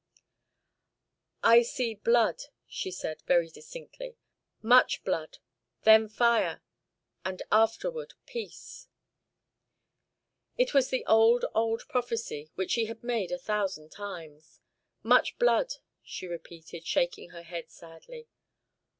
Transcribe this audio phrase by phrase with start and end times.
[1.43, 4.17] "I see blood," she said, very distinctly.
[4.63, 5.37] "Much blood,
[5.83, 6.63] then fire,
[7.23, 8.87] and afterward peace."
[10.57, 14.59] It was the old, old prophecy, which she had made a thousand times.
[15.03, 18.27] "Much blood," she repeated, shaking her head sadly.